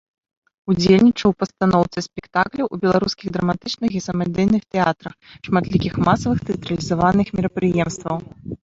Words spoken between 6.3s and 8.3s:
тэатралізаваных мерапрыемстваў.